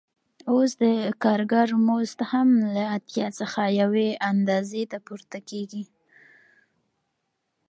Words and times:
اوس 0.51 0.71
د 0.81 0.83
کارګر 1.23 1.69
مزد 1.87 2.19
هم 2.31 2.49
له 2.75 2.83
اتیا 2.97 3.27
څخه 3.39 3.61
یوې 3.81 4.09
اندازې 4.31 4.83
ته 4.91 4.97
پورته 5.05 5.37
کېږي 5.49 5.83